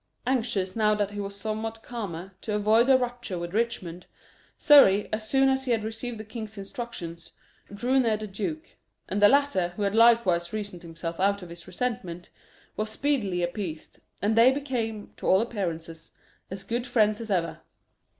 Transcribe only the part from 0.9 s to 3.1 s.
that he was somewhat calmer, to avoid a